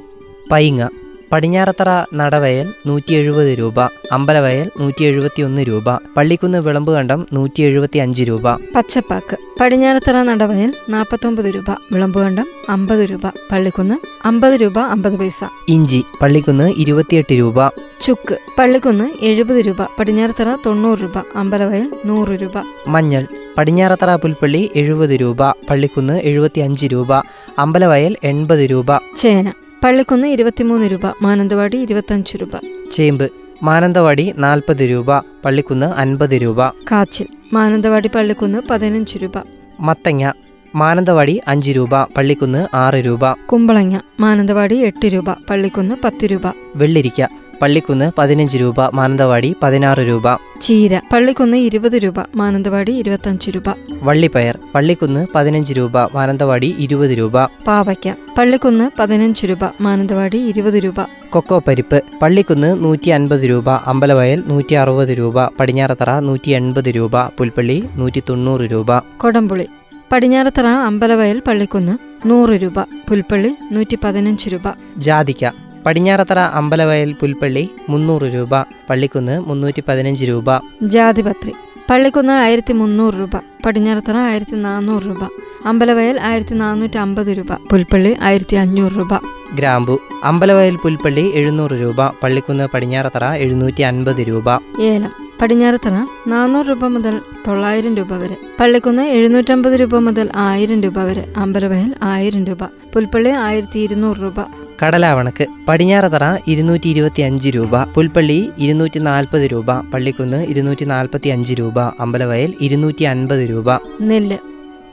പൈങ്ങ. 0.51 0.89
പടിഞ്ഞാറത്തറ 1.31 1.89
നടവയൽ 2.13 2.73
നൂറ്റി 2.87 3.13
എഴുപത് 3.13 3.59
രൂപ 3.59 3.79
അമ്പലവയൽ 4.11 4.71
നൂറ്റി 4.79 5.03
എഴുപത്തി 5.03 5.41
ഒന്ന് 5.41 5.61
രൂപ 5.61 5.95
പള്ളിക്കുന്ന് 6.17 6.57
വിളമ്പ് 6.57 6.91
കണ്ടം 6.93 7.27
നൂറ്റി 7.33 7.61
എഴുപത്തി 7.61 7.97
അഞ്ച് 7.97 8.23
രൂപ. 8.23 8.55
പച്ചപ്പാക്ക് 8.75 9.37
പടിഞ്ഞാറത്തറ 9.61 10.21
നടവയൽ 10.21 10.73
നാൽപ്പത്തൊമ്പത് 10.89 11.45
രൂപ 11.45 11.71
വിളമ്പ് 11.93 12.19
കണ്ടം 12.19 12.47
അമ്പത് 12.69 13.09
രൂപ 13.09 13.21
പള്ളിക്കുന്ന് 13.51 14.27
അമ്പത് 14.27 14.61
രൂപ 14.61 14.79
അമ്പത് 14.79 15.19
പൈസ. 15.19 15.43
ഇഞ്ചി 15.69 16.03
പള്ളിക്കുന്ന് 16.21 16.73
ഇരുപത്തിയെട്ട് 16.77 17.33
രൂപ. 17.33 17.69
ചുക്ക് 18.01 18.37
പള്ളിക്കുന്ന് 18.59 19.09
എഴുപത് 19.21 19.65
രൂപ 19.65 19.81
പടിഞ്ഞാറത്തറ 19.99 20.55
തൊണ്ണൂറ് 20.65 20.99
രൂപ 20.99 21.17
അമ്പലവയൽ 21.35 21.93
നൂറ് 22.05 22.41
രൂപ. 22.41 22.57
മഞ്ഞൾ 22.87 23.25
പടിഞ്ഞാറത്തറ 23.57 24.15
പുൽപ്പള്ളി 24.15 24.69
എഴുപത് 24.75 25.09
രൂപ 25.09 25.51
പള്ളിക്കുന്ന് 25.69 26.19
എഴുപത്തി 26.19 26.59
അഞ്ച് 26.59 26.85
രൂപ 26.85 27.13
അമ്പലവയൽ 27.59 28.15
എൺപത് 28.23 28.65
രൂപ. 28.71 28.89
ചേന 29.17 29.53
പള്ളിക്കുന്ന് 29.83 30.27
ഇരുപത്തിമൂന്ന് 30.27 30.87
രൂപ 30.87 31.01
മാനന്തവാടി 31.21 31.77
ഇരുപത്തഞ്ച് 31.77 32.37
രൂപ. 32.37 32.51
ചേമ്പ് 32.91 33.31
മാനന്തവാടി 33.63 34.33
നാൽപ്പത് 34.37 34.89
രൂപ 34.89 35.19
പള്ളിക്കുന്ന് 35.19 35.85
അൻപത് 35.85 36.41
രൂപ. 36.41 36.69
കാച്ചിൽ 36.69 37.27
മാനന്തവാടി 37.53 38.09
പള്ളിക്കുന്ന് 38.15 38.59
പതിനഞ്ച് 38.69 39.17
രൂപ. 39.17 39.31
മത്തങ്ങ 39.79 40.31
മാനന്തവാടി 40.75 41.41
അഞ്ച് 41.47 41.71
രൂപ 41.71 42.03
പള്ളിക്കുന്ന് 42.03 42.75
ആറ് 42.75 43.05
രൂപ. 43.05 43.33
കുമ്പളങ്ങ 43.33 43.99
മാനന്തവാടി 44.19 44.77
എട്ട് 44.77 45.07
രൂപ 45.07 45.29
പള്ളിക്കുന്ന് 45.49 45.95
പത്ത് 46.03 46.25
രൂപ. 46.25 46.53
വെള്ളിരിക്ക 46.75 47.21
പള്ളിക്കുന്ന് 47.61 48.11
പതിനഞ്ച് 48.17 48.57
രൂപ 48.57 48.89
മാനന്തവാടി 48.89 49.55
പതിനാറ് 49.63 49.97
രൂപ. 49.97 50.23
ചീര 50.61 51.01
പള്ളിക്കുന്ന് 51.13 51.57
ഇരുപത് 51.57 51.97
രൂപ 51.97 52.13
മാനന്തവാടി 52.35 52.91
ഇരുപത്തഞ്ച് 52.91 53.51
രൂപ. 53.51 53.63
വള്ളിപ്പയർ 54.03 54.57
പള്ളിക്കുന്ന് 54.75 55.27
പതിനഞ്ച് 55.35 55.73
രൂപ 55.73 55.97
മാനന്തവാടി 56.15 56.75
ഇരുപത് 56.79 57.09
രൂപ. 57.09 57.45
പാവയ്ക്ക 57.45 58.13
പള്ളിക്കുന്ന് 58.37 58.91
പതിനഞ്ച് 58.99 59.45
രൂപ 59.45 59.59
മാനന്തവാടി 59.81 60.37
ഇരുപത് 60.37 60.73
രൂപ. 60.73 60.95
കൊക്കോ 61.29 61.63
പരിപ്പ് 61.67 62.03
പള്ളിക്കുന്ന് 62.21 62.83
നൂറ്റി 62.83 63.09
അൻപത് 63.09 63.49
രൂപ 63.49 63.69
അമ്പലവയൽ 63.69 64.43
നൂറ്റി 64.47 64.73
അറുപത് 64.73 65.09
രൂപ 65.09 65.45
പടിഞ്ഞാറത്തറ 65.45 66.19
നൂറ്റി 66.19 66.51
എൺപത് 66.51 66.89
രൂപ 66.89 67.27
പുൽപ്പള്ളി 67.27 67.83
നൂറ്റി 67.95 68.23
തൊണ്ണൂറ് 68.29 68.61
രൂപ. 68.61 68.99
കൊടംപുളി 68.99 69.67
പടിഞ്ഞാറത്തറ 70.11 70.65
അമ്പലവയൽ 70.65 71.41
പള്ളിക്കുന്ന് 71.47 71.97
നൂറ് 72.29 72.49
രൂപ 72.49 72.81
പുൽപ്പള്ളി 72.81 73.55
നൂറ്റി 73.71 73.97
പതിനഞ്ച് 74.03 74.49
രൂപ. 74.49 74.61
ജാതിക്ക 74.97 75.66
പടിഞ്ഞാറത്തറ 75.87 76.39
അമ്പലവയൽ 76.39 77.13
പുൽപ്പള്ളി 77.13 77.69
മുന്നൂറ് 77.89 78.21
രൂപ 78.21 78.61
പള്ളിക്കുന്ന് 78.89 79.39
മുന്നൂറ്റി 79.39 79.83
പതിനഞ്ച് 79.87 80.25
രൂപ. 80.25 80.45
ജാതിപത്രി. 80.81 81.53
പള്ളിക്കുന്ന് 81.89 82.33
ആയിരത്തി 82.33 82.73
മുന്നൂറ് 82.73 83.13
രൂപ 83.13 83.29
പടിഞ്ഞാറത്തറ 83.65 84.17
ആയിരത്തി 84.17 84.55
നാനൂറ് 84.55 85.03
രൂപ 85.03 85.23
അമ്പലവയൽ 85.65 86.21
ആയിരത്തി 86.21 86.53
നാനൂറ്റി 86.53 86.97
അമ്പത് 86.97 87.27
രൂപ 87.27 87.53
പുൽപ്പള്ളി 87.53 88.17
ആയിരത്തി 88.21 88.55
അഞ്ഞൂറ് 88.55 88.93
രൂപ. 88.97 89.15
ഗ്രാമ്പു. 89.55 89.99
അമ്പലവയൽ 90.23 90.75
പുൽപ്പള്ളി 90.75 91.31
എഴുന്നൂറ് 91.35 91.71
രൂപ 91.71 92.07
പള്ളിക്കുന്ന് 92.23 92.67
പടിഞ്ഞാറത്തറ 92.73 93.23
എഴുന്നൂറ്റി 93.33 93.81
അൻപത് 93.81 94.21
രൂപ. 94.21 94.45
ഏലം. 94.81 95.11
പടിഞ്ഞാറത്തറ 95.41 96.05
നാനൂറ് 96.27 96.69
രൂപ 96.69 96.87
മുതൽ 96.87 97.19
തൊള്ളായിരം 97.47 97.95
രൂപ 97.95 98.13
വരെ. 98.13 98.35
പള്ളിക്കുന്ന് 98.59 99.01
എഴുന്നൂറ്റമ്പത് 99.01 99.73
രൂപ 99.73 99.97
മുതൽ 99.97 100.29
ആയിരം 100.35 100.83
രൂപ 100.83 100.99
വരെ. 100.99 101.33
അമ്പലവയൽ 101.37 101.93
ആയിരം 102.03 102.45
രൂപ. 102.45 102.63
പുൽപ്പള്ളി 102.63 103.29
ആയിരത്തി 103.29 103.79
ഇരുന്നൂറ് 103.79 104.17
രൂപ. 104.17 104.56
കടലാവണക്ക് 104.83 105.45
പടിഞ്ഞാറത്തറ 105.67 106.23
ഇരുന്നൂറ്റി 106.47 106.87
ഇരുപത്തി 106.87 107.21
അഞ്ച് 107.21 107.49
രൂപ 107.49 107.83
പുൽപ്പള്ളി 107.83 108.49
ഇരുന്നൂറ്റി 108.57 108.99
നാൽപ്പത് 108.99 109.41
രൂപ 109.41 109.79
പള്ളിക്കുന്ന് 109.79 110.45
ഇരുന്നൂറ്റി 110.45 110.85
നാൽപ്പത്തി 110.85 111.29
അഞ്ച് 111.29 111.53
രൂപ 111.53 111.79
അമ്പലവയൽ 111.79 112.53
ഇരുന്നൂറ്റി 112.61 113.03
അൻപത് 113.03 113.49
രൂപ. 113.49 113.67
നെല്ല് 114.01 114.37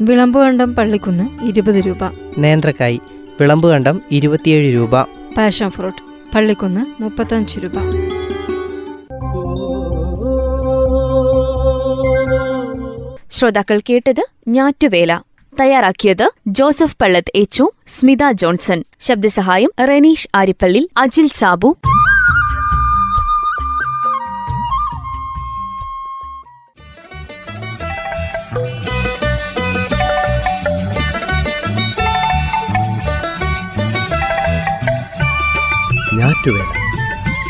വിളമ്പുകണ്ടം 0.01 0.75
പള്ളിക്കുന്ന് 0.75 1.45
ഇരുപത് 1.45 1.75
രൂപ. 1.75 1.99
നേന്ത്രക്കായ് 2.39 2.99
വിളമ്പുകണ്ടം 3.41 4.01
ഇരുപത്തിയേഴ് 4.11 4.75
രൂപ. 4.75 5.03
പാഷൻ 5.37 5.71
ഫ്രൂട്ട് 5.71 6.03
പള്ളിക്കുന്ന് 6.35 7.03
മുപ്പത്തഞ്ച് 7.03 7.61
രൂപ. 7.61 7.77
ശ്രോതാക്കൾ 13.31 13.81
കേട്ടത് 13.91 14.25
ഞാറ്റുവേല. 14.49 15.13
തയ്യാറാക്കിയത് 15.61 16.31
ജോസഫ് 16.47 16.97
പള്ളത്ത് 17.03 17.33
എച്ചു 17.35 17.71
സ്മിത 17.89 18.31
ജോൺസൺ. 18.33 18.85
ശബ്ദസഹായം 19.01 19.71
റെനീഷ് 19.89 20.29
ആരിപ്പള്ളി 20.35 20.91
അജിൽ 20.97 21.29
സാബു. 21.29 21.77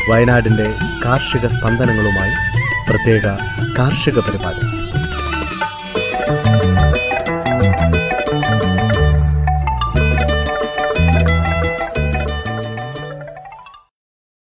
വയനാടിന്റെ 0.09 0.73
കാർഷിക 1.05 1.47
സ്പന്ദനങ്ങളുമായി 1.47 2.31
പ്രത്യേക 2.89 3.21
കാർഷിക 3.79 4.19
പരിപാടി. 4.19 4.94